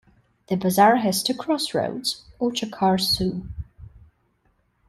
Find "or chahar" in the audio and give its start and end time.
2.39-2.97